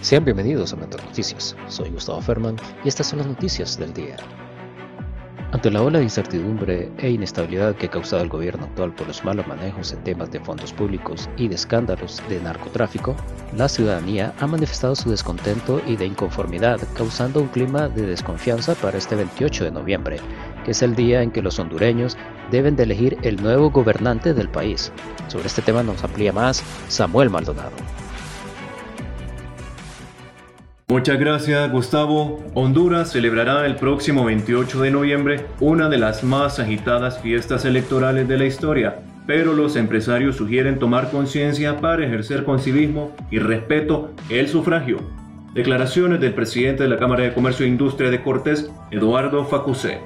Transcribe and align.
Sean 0.00 0.24
bienvenidos 0.24 0.72
a 0.72 0.76
Metro 0.76 1.02
Noticias. 1.02 1.56
Soy 1.66 1.90
Gustavo 1.90 2.20
Ferman 2.20 2.56
y 2.84 2.88
estas 2.88 3.08
son 3.08 3.18
las 3.18 3.26
noticias 3.26 3.76
del 3.76 3.92
día. 3.92 4.16
Ante 5.50 5.72
la 5.72 5.82
ola 5.82 5.98
de 5.98 6.04
incertidumbre 6.04 6.92
e 6.98 7.10
inestabilidad 7.10 7.74
que 7.74 7.86
ha 7.86 7.90
causado 7.90 8.22
el 8.22 8.28
gobierno 8.28 8.66
actual 8.66 8.94
por 8.94 9.08
los 9.08 9.24
malos 9.24 9.48
manejos 9.48 9.92
en 9.92 10.04
temas 10.04 10.30
de 10.30 10.38
fondos 10.38 10.72
públicos 10.72 11.28
y 11.36 11.48
de 11.48 11.56
escándalos 11.56 12.22
de 12.28 12.40
narcotráfico, 12.40 13.16
la 13.56 13.68
ciudadanía 13.68 14.32
ha 14.38 14.46
manifestado 14.46 14.94
su 14.94 15.10
descontento 15.10 15.82
y 15.84 15.96
de 15.96 16.06
inconformidad, 16.06 16.78
causando 16.94 17.40
un 17.40 17.48
clima 17.48 17.88
de 17.88 18.06
desconfianza 18.06 18.76
para 18.76 18.98
este 18.98 19.16
28 19.16 19.64
de 19.64 19.70
noviembre, 19.72 20.20
que 20.64 20.70
es 20.70 20.82
el 20.82 20.94
día 20.94 21.22
en 21.22 21.32
que 21.32 21.42
los 21.42 21.58
hondureños 21.58 22.16
deben 22.52 22.76
de 22.76 22.84
elegir 22.84 23.18
el 23.22 23.42
nuevo 23.42 23.70
gobernante 23.70 24.32
del 24.32 24.48
país. 24.48 24.92
Sobre 25.26 25.48
este 25.48 25.62
tema 25.62 25.82
nos 25.82 26.04
amplía 26.04 26.32
más 26.32 26.62
Samuel 26.88 27.30
Maldonado. 27.30 27.72
Muchas 30.90 31.18
gracias 31.18 31.70
Gustavo. 31.70 32.42
Honduras 32.54 33.12
celebrará 33.12 33.66
el 33.66 33.76
próximo 33.76 34.24
28 34.24 34.80
de 34.80 34.90
noviembre 34.90 35.44
una 35.60 35.90
de 35.90 35.98
las 35.98 36.24
más 36.24 36.58
agitadas 36.58 37.20
fiestas 37.20 37.66
electorales 37.66 38.26
de 38.26 38.38
la 38.38 38.46
historia, 38.46 39.00
pero 39.26 39.52
los 39.52 39.76
empresarios 39.76 40.36
sugieren 40.36 40.78
tomar 40.78 41.10
conciencia 41.10 41.76
para 41.76 42.06
ejercer 42.06 42.42
con 42.42 42.58
civismo 42.58 43.14
y 43.30 43.38
respeto 43.38 44.14
el 44.30 44.48
sufragio. 44.48 44.96
Declaraciones 45.52 46.22
del 46.22 46.32
presidente 46.32 46.84
de 46.84 46.88
la 46.88 46.96
Cámara 46.96 47.24
de 47.24 47.34
Comercio 47.34 47.66
e 47.66 47.68
Industria 47.68 48.08
de 48.08 48.22
Cortés, 48.22 48.70
Eduardo 48.90 49.44
Facusé 49.44 50.00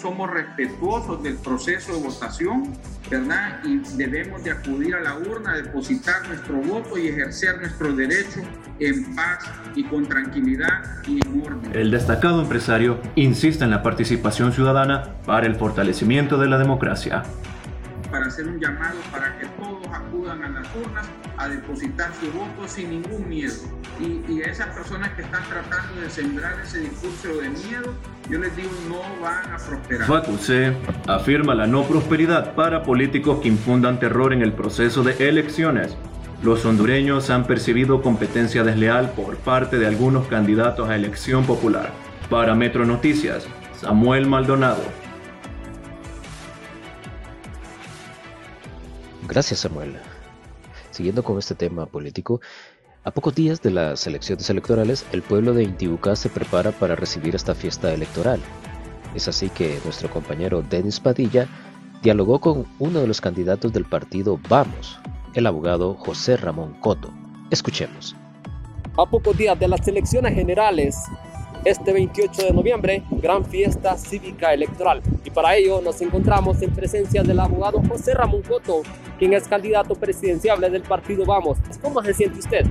somos 0.00 0.30
respetuosos 0.30 1.22
del 1.22 1.36
proceso 1.36 1.94
de 1.94 2.02
votación, 2.02 2.72
¿verdad? 3.10 3.60
Y 3.64 3.78
debemos 3.96 4.42
de 4.44 4.50
acudir 4.50 4.94
a 4.94 5.00
la 5.00 5.16
urna, 5.16 5.56
depositar 5.56 6.26
nuestro 6.28 6.56
voto 6.56 6.98
y 6.98 7.08
ejercer 7.08 7.60
nuestro 7.60 7.92
derecho 7.94 8.40
en 8.80 9.14
paz 9.14 9.44
y 9.74 9.84
con 9.84 10.06
tranquilidad 10.06 11.02
y 11.06 11.20
en 11.26 11.42
orden. 11.42 11.70
El 11.74 11.90
destacado 11.90 12.42
empresario 12.42 13.00
insiste 13.14 13.64
en 13.64 13.70
la 13.70 13.82
participación 13.82 14.52
ciudadana 14.52 15.14
para 15.24 15.46
el 15.46 15.54
fortalecimiento 15.54 16.38
de 16.38 16.48
la 16.48 16.58
democracia 16.58 17.22
para 18.14 18.26
hacer 18.26 18.46
un 18.46 18.60
llamado 18.60 18.94
para 19.10 19.36
que 19.40 19.46
todos 19.58 19.84
acudan 19.92 20.44
a 20.44 20.48
las 20.48 20.68
urnas 20.76 21.04
a 21.36 21.48
depositar 21.48 22.12
su 22.20 22.30
voto 22.30 22.68
sin 22.68 22.90
ningún 22.90 23.28
miedo. 23.28 23.54
Y, 23.98 24.40
a 24.40 24.52
esas 24.52 24.68
personas 24.68 25.10
que 25.14 25.22
están 25.22 25.42
tratando 25.48 26.00
de 26.00 26.08
sembrar 26.08 26.54
ese 26.60 26.78
discurso 26.78 27.40
de 27.40 27.48
miedo, 27.48 27.92
yo 28.30 28.38
les 28.38 28.54
digo, 28.54 28.70
no 28.88 29.00
van 29.20 29.52
a 29.52 29.56
prosperar. 29.56 30.06
Facuse 30.06 30.76
afirma 31.08 31.56
la 31.56 31.66
no 31.66 31.82
prosperidad 31.82 32.54
para 32.54 32.84
políticos 32.84 33.40
que 33.42 33.48
infundan 33.48 33.98
terror 33.98 34.32
en 34.32 34.42
el 34.42 34.52
proceso 34.52 35.02
de 35.02 35.28
elecciones. 35.28 35.96
Los 36.40 36.64
hondureños 36.64 37.30
han 37.30 37.48
percibido 37.48 38.00
competencia 38.00 38.62
desleal 38.62 39.10
por 39.10 39.38
parte 39.38 39.76
de 39.76 39.88
algunos 39.88 40.28
candidatos 40.28 40.88
a 40.88 40.94
elección 40.94 41.46
popular. 41.46 41.90
Para 42.30 42.54
Metro 42.54 42.86
Noticias, 42.86 43.44
Samuel 43.74 44.28
Maldonado. 44.28 45.03
Gracias, 49.26 49.60
Samuel. 49.60 49.96
Siguiendo 50.90 51.22
con 51.22 51.38
este 51.38 51.54
tema 51.54 51.86
político, 51.86 52.40
a 53.04 53.10
pocos 53.10 53.34
días 53.34 53.62
de 53.62 53.70
las 53.70 54.06
elecciones 54.06 54.48
electorales, 54.50 55.06
el 55.12 55.22
pueblo 55.22 55.54
de 55.54 55.64
Intibucá 55.64 56.14
se 56.14 56.28
prepara 56.28 56.72
para 56.72 56.94
recibir 56.94 57.34
esta 57.34 57.54
fiesta 57.54 57.92
electoral. 57.92 58.40
Es 59.14 59.26
así 59.28 59.48
que 59.48 59.78
nuestro 59.84 60.10
compañero 60.10 60.62
Denis 60.62 61.00
Padilla 61.00 61.48
dialogó 62.02 62.38
con 62.40 62.66
uno 62.78 63.00
de 63.00 63.06
los 63.06 63.20
candidatos 63.20 63.72
del 63.72 63.86
partido 63.86 64.38
Vamos, 64.48 64.98
el 65.34 65.46
abogado 65.46 65.94
José 65.94 66.36
Ramón 66.36 66.74
Coto. 66.80 67.10
Escuchemos. 67.50 68.14
A 68.96 69.06
pocos 69.06 69.36
días 69.36 69.58
de 69.58 69.68
las 69.68 69.86
elecciones 69.88 70.34
generales, 70.34 70.96
este 71.64 71.92
28 71.92 72.42
de 72.42 72.52
noviembre, 72.52 73.02
gran 73.10 73.44
fiesta 73.44 73.96
cívica 73.96 74.52
electoral. 74.52 75.02
Y 75.24 75.30
para 75.30 75.56
ello 75.56 75.80
nos 75.80 76.00
encontramos 76.00 76.60
en 76.62 76.72
presencia 76.72 77.22
del 77.22 77.40
abogado 77.40 77.82
José 77.88 78.14
Ramón 78.14 78.42
Coto, 78.42 78.82
quien 79.18 79.32
es 79.32 79.48
candidato 79.48 79.94
presidencial 79.94 80.60
del 80.60 80.82
partido 80.82 81.24
Vamos. 81.24 81.58
¿Cómo 81.82 82.02
se 82.02 82.12
siente 82.14 82.38
usted? 82.38 82.66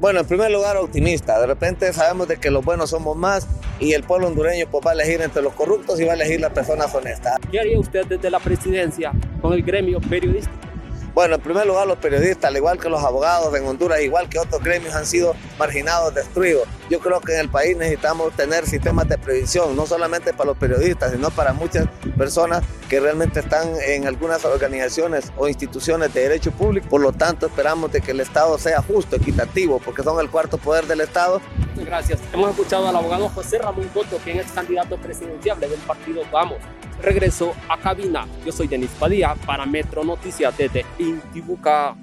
Bueno, 0.00 0.18
en 0.18 0.26
primer 0.26 0.50
lugar, 0.50 0.76
optimista. 0.76 1.40
De 1.40 1.46
repente 1.46 1.92
sabemos 1.92 2.26
de 2.26 2.36
que 2.36 2.50
los 2.50 2.64
buenos 2.64 2.90
somos 2.90 3.16
más 3.16 3.46
y 3.78 3.92
el 3.92 4.02
pueblo 4.02 4.26
hondureño 4.26 4.66
pues, 4.68 4.84
va 4.84 4.90
a 4.90 4.94
elegir 4.94 5.20
entre 5.20 5.42
los 5.42 5.52
corruptos 5.52 6.00
y 6.00 6.04
va 6.04 6.12
a 6.12 6.14
elegir 6.16 6.40
las 6.40 6.52
personas 6.52 6.92
honestas. 6.92 7.36
¿Qué 7.52 7.60
haría 7.60 7.78
usted 7.78 8.06
desde 8.06 8.28
la 8.28 8.40
presidencia 8.40 9.12
con 9.40 9.52
el 9.52 9.62
gremio 9.62 10.00
periodístico? 10.00 10.71
Bueno, 11.14 11.34
en 11.34 11.42
primer 11.42 11.66
lugar, 11.66 11.86
los 11.86 11.98
periodistas, 11.98 12.44
al 12.44 12.56
igual 12.56 12.78
que 12.78 12.88
los 12.88 13.02
abogados 13.02 13.54
en 13.54 13.66
Honduras, 13.66 14.00
igual 14.00 14.30
que 14.30 14.38
otros 14.38 14.62
gremios, 14.62 14.94
han 14.94 15.04
sido 15.04 15.34
marginados, 15.58 16.14
destruidos. 16.14 16.66
Yo 16.88 17.00
creo 17.00 17.20
que 17.20 17.34
en 17.34 17.40
el 17.40 17.48
país 17.50 17.76
necesitamos 17.76 18.34
tener 18.34 18.66
sistemas 18.66 19.06
de 19.08 19.18
prevención, 19.18 19.76
no 19.76 19.86
solamente 19.86 20.32
para 20.32 20.48
los 20.48 20.56
periodistas, 20.56 21.12
sino 21.12 21.30
para 21.30 21.52
muchas 21.52 21.86
personas 22.16 22.62
que 22.88 22.98
realmente 22.98 23.40
están 23.40 23.68
en 23.86 24.06
algunas 24.06 24.44
organizaciones 24.46 25.30
o 25.36 25.48
instituciones 25.48 26.14
de 26.14 26.22
derecho 26.22 26.50
público. 26.50 26.88
Por 26.88 27.02
lo 27.02 27.12
tanto, 27.12 27.46
esperamos 27.46 27.92
de 27.92 28.00
que 28.00 28.12
el 28.12 28.20
Estado 28.20 28.56
sea 28.58 28.80
justo, 28.80 29.16
equitativo, 29.16 29.80
porque 29.84 30.02
son 30.02 30.18
el 30.18 30.30
cuarto 30.30 30.56
poder 30.56 30.86
del 30.86 31.02
Estado. 31.02 31.42
Gracias. 31.76 32.20
Hemos 32.32 32.50
escuchado 32.50 32.88
al 32.88 32.96
abogado 32.96 33.28
José 33.28 33.58
Ramón 33.58 33.88
Coto, 33.94 34.18
quien 34.18 34.38
es 34.38 34.50
candidato 34.52 34.96
presidencial 34.96 35.58
del 35.58 35.70
partido 35.86 36.22
Vamos 36.30 36.58
regreso 37.02 37.54
a 37.68 37.76
cabina. 37.78 38.26
Yo 38.44 38.52
soy 38.52 38.68
Denis 38.68 38.90
Padilla 38.98 39.34
para 39.46 39.66
Metro 39.66 40.04
Noticias 40.04 40.56
desde 40.56 40.86
Intibucá. 40.98 41.96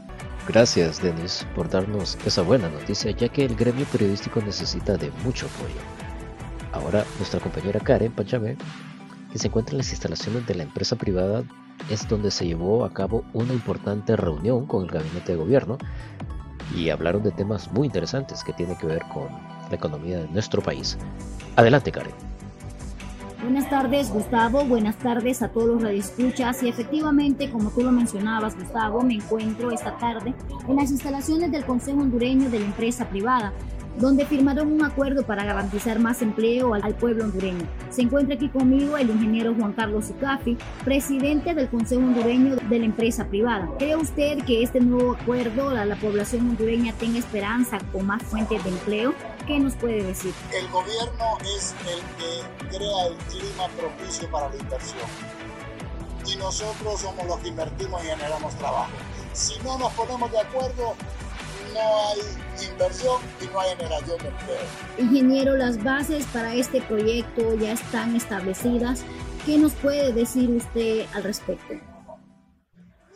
Gracias, 0.48 1.02
Denis, 1.02 1.46
por 1.56 1.70
darnos 1.70 2.18
esa 2.26 2.42
buena 2.42 2.70
noticia, 2.70 3.12
ya 3.12 3.30
que 3.30 3.46
el 3.46 3.56
gremio 3.56 3.86
periodístico 3.86 4.42
necesita 4.42 4.98
de 4.98 5.12
mucho 5.24 5.48
apoyo. 5.48 5.80
Ahora, 6.72 7.06
nuestra 7.18 7.40
compañera 7.40 7.80
Karen 7.80 8.12
Pachamé, 8.12 8.58
que 9.32 9.40
se 9.40 9.48
encuentra 9.48 9.74
en 9.74 9.80
las 9.80 9.92
instalaciones 9.92 10.46
de 10.48 10.56
la 10.56 10.64
empresa 10.64 10.96
privada, 10.96 11.44
es 11.90 12.08
donde 12.08 12.32
se 12.32 12.46
llevó 12.46 12.84
a 12.84 12.94
cabo 12.94 13.24
una 13.34 13.54
importante 13.54 14.16
reunión 14.16 14.66
con 14.66 14.84
el 14.84 14.92
gabinete 14.92 15.34
de 15.34 15.38
gobierno 15.38 15.78
y 16.76 16.90
hablaron 16.90 17.24
de 17.24 17.32
temas 17.32 17.72
muy 17.72 17.88
interesantes 17.88 18.44
que 18.44 18.54
tienen 18.54 18.76
que 18.78 18.88
ver 18.88 19.04
con 19.14 19.28
la 19.70 19.76
economía 19.76 20.20
de 20.20 20.28
nuestro 20.30 20.62
país. 20.62 20.98
Adelante, 21.56 21.92
Karen. 21.92 22.14
Buenas 23.42 23.70
tardes, 23.70 24.12
Gustavo. 24.12 24.66
Buenas 24.66 24.98
tardes 24.98 25.42
a 25.42 25.48
todos 25.48 25.70
los 25.70 25.82
radioescuchas. 25.82 26.62
Y 26.62 26.68
efectivamente, 26.68 27.50
como 27.50 27.70
tú 27.70 27.84
lo 27.84 27.92
mencionabas, 27.92 28.58
Gustavo, 28.58 29.02
me 29.02 29.16
encuentro 29.16 29.72
esta 29.72 29.98
tarde 29.98 30.34
en 30.68 30.76
las 30.76 30.92
instalaciones 30.92 31.50
del 31.52 31.66
Consejo 31.66 32.02
Hondureño 32.02 32.50
de 32.50 32.60
la 32.60 32.66
Empresa 32.66 33.10
Privada, 33.10 33.54
donde 34.00 34.26
firmaron 34.26 34.72
un 34.72 34.84
acuerdo 34.84 35.24
para 35.24 35.44
garantizar 35.44 36.00
más 36.00 36.22
empleo 36.22 36.74
al, 36.74 36.96
pueblo 36.96 37.26
hondureño. 37.26 37.68
Se 37.92 38.02
encuentra 38.02 38.36
aquí 38.36 38.50
conmigo 38.50 38.98
el 38.98 39.10
ingeniero 39.10 39.54
Juan 39.54 39.74
Carlos 39.74 40.10
Ucafi, 40.10 40.58
presidente 40.84 41.54
del 41.54 41.70
Consejo 41.70 42.02
Hondureño 42.02 42.56
de 42.56 42.80
la 42.80 42.86
empresa 42.86 43.26
privada. 43.26 43.70
¿Cree 43.78 43.96
usted 43.96 44.44
que 44.46 44.64
este 44.64 44.80
nuevo 44.80 45.14
acuerdo 45.14 45.70
a 45.70 45.86
la 45.86 45.96
población 45.98 46.50
hondureña 46.50 46.94
tenga 46.94 47.20
esperanza 47.20 47.78
con 47.92 48.06
más 48.06 48.24
fuentes 48.24 48.64
de 48.64 48.70
empleo? 48.70 49.14
¿Qué 49.46 49.60
nos 49.60 49.76
puede 49.76 50.04
decir? 50.04 50.34
El 50.54 50.68
gobierno 50.70 51.38
es 51.56 51.76
el 51.82 52.00
que 52.18 52.78
crea 52.78 53.08
el 53.08 53.16
clima 53.28 53.68
propicio 53.78 54.30
para 54.32 54.50
la 54.50 54.56
inversión. 54.56 55.08
Y 56.26 56.36
nosotros 56.38 57.02
somos 57.02 57.26
los 57.26 57.40
que 57.40 57.50
invertimos 57.50 58.04
y 58.04 58.08
generamos 58.08 58.54
trabajo. 58.56 58.92
Si 59.34 59.58
no 59.64 59.78
nos 59.78 59.92
ponemos 59.94 60.32
de 60.32 60.40
acuerdo, 60.40 60.96
no 61.74 61.80
hay 61.80 62.20
inversión 62.72 63.22
y 63.42 63.46
no 63.54 63.60
hay 63.60 63.70
generación 63.76 64.18
de 64.20 64.28
empleo. 64.28 64.58
Ingeniero, 64.98 65.56
las 65.58 65.84
bases 65.84 66.26
para 66.28 66.54
este 66.54 66.82
proyecto 66.82 67.56
ya 67.56 67.74
están 67.74 68.16
establecidas. 68.16 69.04
¿Qué 69.46 69.58
nos 69.58 69.74
puede 69.74 70.14
decir 70.14 70.50
usted 70.50 71.06
al 71.14 71.24
respecto? 71.24 71.74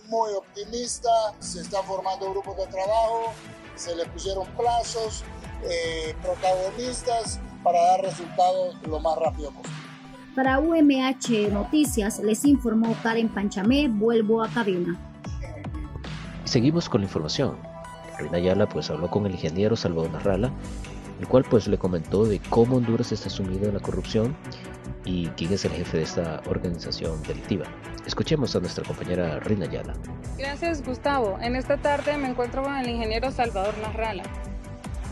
Muy 0.07 0.33
optimista, 0.33 1.09
se 1.39 1.61
están 1.61 1.83
formando 1.85 2.29
grupos 2.31 2.57
de 2.57 2.67
trabajo, 2.67 3.33
se 3.75 3.95
le 3.95 4.05
pusieron 4.05 4.45
plazos, 4.57 5.23
eh, 5.63 6.15
protagonistas 6.21 7.39
para 7.63 7.81
dar 7.81 8.01
resultados 8.01 8.75
lo 8.87 8.99
más 8.99 9.17
rápido 9.17 9.51
posible. 9.51 9.83
Para 10.35 10.59
UMH 10.59 11.51
Noticias 11.51 12.19
les 12.19 12.43
informó 12.45 12.95
Karen 13.03 13.29
Panchamé, 13.29 13.87
vuelvo 13.87 14.43
a 14.43 14.49
cabina. 14.49 14.99
Seguimos 16.43 16.89
con 16.89 17.01
la 17.01 17.05
información. 17.05 17.72
Reina 18.17 18.37
Ayala 18.37 18.67
pues 18.67 18.89
habló 18.89 19.09
con 19.09 19.25
el 19.25 19.33
ingeniero 19.33 19.75
Salvador 19.75 20.11
Narrala, 20.11 20.51
el 21.19 21.27
cual 21.27 21.45
pues 21.49 21.67
le 21.67 21.77
comentó 21.77 22.25
de 22.25 22.39
cómo 22.49 22.77
Honduras 22.77 23.11
está 23.11 23.29
sumido 23.29 23.67
en 23.67 23.73
la 23.73 23.79
corrupción 23.79 24.35
y 25.05 25.27
quién 25.29 25.53
es 25.53 25.65
el 25.65 25.71
jefe 25.71 25.97
de 25.97 26.03
esta 26.03 26.41
organización 26.47 27.21
delictiva. 27.23 27.65
Escuchemos 28.05 28.55
a 28.55 28.59
nuestra 28.59 28.83
compañera 28.83 29.39
Reina 29.39 29.65
Ayala. 29.65 29.93
Gracias 30.37 30.85
Gustavo. 30.85 31.37
En 31.41 31.55
esta 31.55 31.77
tarde 31.77 32.17
me 32.17 32.29
encuentro 32.29 32.63
con 32.63 32.75
el 32.75 32.89
ingeniero 32.89 33.31
Salvador 33.31 33.73
Narrala, 33.81 34.23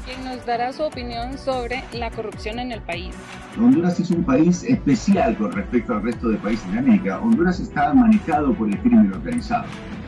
quien 0.06 0.24
nos 0.24 0.46
dará 0.46 0.74
su 0.74 0.84
opinión 0.84 1.38
sobre 1.38 1.84
la 1.94 2.12
corrupción 2.12 2.60
en 2.60 2.72
el 2.72 2.82
país. 2.82 3.16
Honduras 3.58 4.00
es 4.00 4.12
un 4.12 4.24
país 4.24 4.64
especial 4.64 5.38
con 5.38 5.52
respecto 5.52 5.94
al 5.94 6.04
resto 6.04 6.30
de 6.30 6.38
países 6.38 6.72
de 6.72 6.80
América. 6.80 7.20
Honduras 7.20 7.60
está 7.60 7.94
manejado 7.94 8.54
por 8.54 8.70
el 8.70 8.80
crimen 8.80 9.12
organizado 9.14 9.66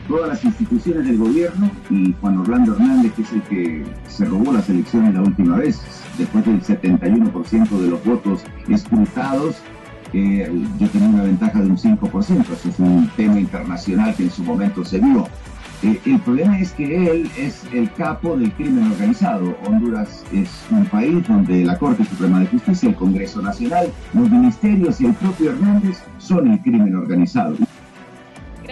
todas 0.08 0.28
las 0.28 0.44
instituciones 0.44 1.06
del 1.06 1.18
gobierno 1.18 1.70
y 1.90 2.14
Juan 2.20 2.38
Orlando 2.38 2.74
Hernández, 2.74 3.12
que 3.14 3.22
es 3.22 3.32
el 3.32 3.42
que 3.42 3.84
se 4.08 4.24
robó 4.24 4.52
las 4.52 4.68
elecciones 4.68 5.14
la 5.14 5.22
última 5.22 5.56
vez, 5.56 5.80
después 6.18 6.44
del 6.44 6.62
71% 6.62 7.68
de 7.68 7.88
los 7.88 8.04
votos 8.04 8.42
escrutados, 8.68 9.56
yo 10.12 10.88
tenía 10.90 11.08
una 11.08 11.24
ventaja 11.24 11.60
de 11.60 11.68
un 11.68 11.76
5%, 11.76 12.40
eso 12.40 12.68
es 12.68 12.78
un 12.78 13.10
tema 13.16 13.40
internacional 13.40 14.14
que 14.14 14.24
en 14.24 14.30
su 14.30 14.44
momento 14.44 14.84
se 14.84 15.00
vio. 15.00 15.26
Eh, 15.82 16.00
el 16.06 16.20
problema 16.20 16.58
es 16.60 16.72
que 16.72 17.10
él 17.10 17.30
es 17.36 17.62
el 17.72 17.92
capo 17.92 18.36
del 18.36 18.52
crimen 18.52 18.90
organizado. 18.92 19.56
Honduras 19.66 20.24
es 20.32 20.48
un 20.70 20.86
país 20.86 21.26
donde 21.28 21.64
la 21.64 21.78
Corte 21.78 22.04
Suprema 22.04 22.40
de 22.40 22.46
Justicia, 22.46 22.88
el 22.88 22.94
Congreso 22.94 23.42
Nacional, 23.42 23.92
los 24.14 24.30
ministerios 24.30 25.00
y 25.00 25.06
el 25.06 25.14
propio 25.14 25.50
Hernández 25.50 25.98
son 26.18 26.50
el 26.50 26.60
crimen 26.60 26.94
organizado. 26.94 27.56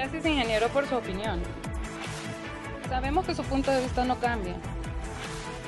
Gracias, 0.03 0.27
ingeniero, 0.27 0.67
por 0.71 0.85
su 0.89 0.97
opinión. 0.97 1.41
Sabemos 2.89 3.25
que 3.25 3.37
su 3.37 3.45
punto 3.45 3.71
de 3.71 3.83
vista 3.83 4.05
no 4.05 4.19
cambia, 4.19 4.57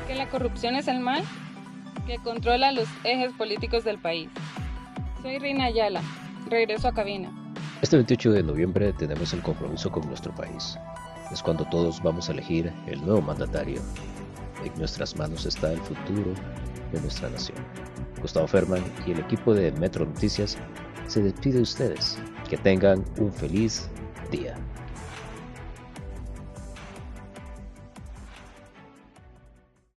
que 0.08 0.16
la 0.16 0.28
corrupción 0.28 0.74
es 0.74 0.88
el 0.88 0.98
mal 0.98 1.22
que 2.04 2.18
controla 2.18 2.72
los 2.72 2.88
ejes 3.04 3.32
políticos 3.34 3.84
del 3.84 3.98
país. 3.98 4.28
Soy 5.22 5.38
Rina 5.38 5.66
Ayala, 5.66 6.02
regreso 6.50 6.88
a 6.88 6.92
cabina. 6.92 7.30
Este 7.80 7.94
28 7.94 8.32
de 8.32 8.42
noviembre 8.42 8.92
tenemos 8.94 9.32
el 9.32 9.40
compromiso 9.40 9.92
con 9.92 10.04
nuestro 10.08 10.34
país. 10.34 10.76
Es 11.30 11.40
cuando 11.40 11.64
todos 11.66 12.02
vamos 12.02 12.28
a 12.28 12.32
elegir 12.32 12.72
el 12.88 13.06
nuevo 13.06 13.22
mandatario. 13.22 13.80
En 14.64 14.76
nuestras 14.76 15.14
manos 15.14 15.46
está 15.46 15.70
el 15.70 15.78
futuro 15.78 16.34
de 16.90 17.00
nuestra 17.00 17.30
nación. 17.30 17.58
Gustavo 18.20 18.48
Ferman 18.48 18.82
y 19.06 19.12
el 19.12 19.20
equipo 19.20 19.54
de 19.54 19.70
Metro 19.70 20.04
Noticias 20.04 20.58
se 21.06 21.22
despide 21.22 21.58
de 21.58 21.62
ustedes. 21.62 22.18
Que 22.50 22.56
tengan 22.56 23.04
un 23.18 23.32
feliz 23.32 23.88
día. 24.30 24.56